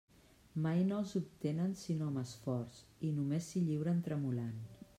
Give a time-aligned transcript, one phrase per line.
[0.61, 4.57] Mai no els obtenen sinó amb esforç i només s'hi lliuren tremolant.